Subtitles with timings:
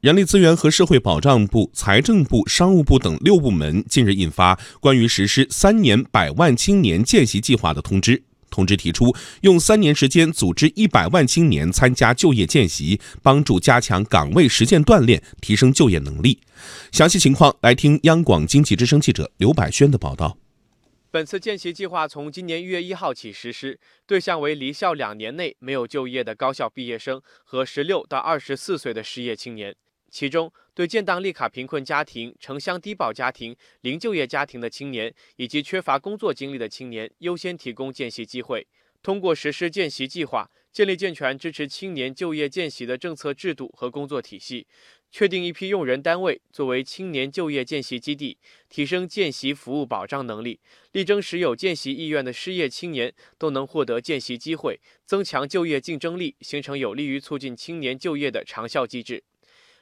[0.00, 8.22] 人力资源和社会保障部、财政部、商务部等六部门近日印发关于实施三年百万青年见习计划的通知。
[8.48, 16.38] 通知提出，用三年时间组织一百万青年参加就业见习，帮助加强岗位实践锻炼，提升就业能力。
[16.92, 20.38] 详细情况来听央广经济之声记者刘百轩的报道。
[21.10, 29.74] 本次见习计划从今年一月一号起实施，对象为离校两年内没有就业的高校毕业生和十六到二十四岁的失业青年。
[30.10, 38.66] 其中，对建档立卡贫困家庭、城乡低保家庭、零就业家庭的青年，以及缺乏工作经历的青年，优先提供见习机会。
[39.00, 44.66] 通过实施见习计划，建立健全支持青年就业见习的政策制度和工作体系，
[45.12, 48.38] 确定一批用人单位作为青年就业见习基地，
[48.68, 59.22] 提升见习服务保障能力，力争使有见习意愿的失业青年都能获得见习机会，增强就业竞争力，形成有利于促进青年就业的长效机制。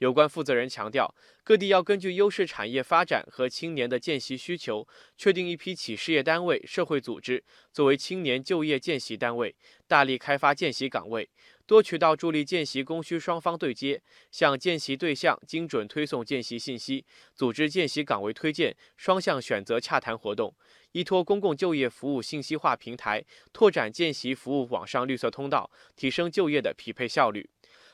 [0.00, 1.14] 有关负责人强调，
[1.44, 4.88] 各地要根据优势产业发展和青年的见习需求，
[5.18, 9.54] 确定一批企事业单位、社会组织作为青年就业见习单位，
[9.86, 11.28] 大力开发见习岗位，
[11.66, 20.54] 多渠道助力见习供需双方对接，向见习对象精准推送见习信息，组织见习岗位推荐、双向选择洽谈活动，
[20.92, 23.22] 依托公共就业服务信息化平台，
[23.52, 27.50] 拓展见习服务网上绿色通道，提升就业的匹配效率。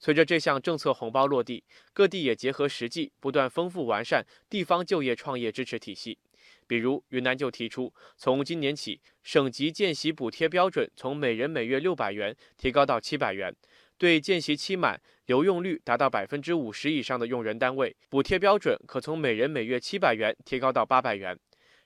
[0.00, 1.62] 随着这项政策红包落地，
[1.92, 6.18] 各地也结合实际，不断丰富完善地方就业创业支持体系。
[6.66, 13.52] 比如，云南就提出，从今年起，省级见习补贴标准从每人每月六百元提高到七百元；
[13.98, 21.38] 对见习期满、留用率达到百分之五十以上的用人单位，补贴标准可从每人每月七百元提高到八百元。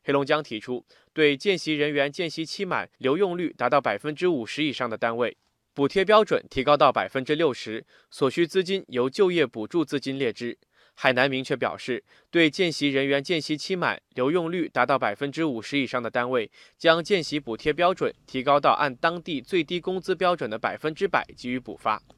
[0.05, 5.35] 黑龙江提出，对见习人员见习期满、留用率达到百分之五十以上的单位。
[5.75, 10.56] 补贴标准提高到百分之六十，所需资金由就业补助资金列支。
[10.94, 22.01] 海南明确表示，对见习人员见习期满、留用率达到百分之五十以上的单位，将见习补贴标准提高到按当地最低工资标准的百分之百给予补发。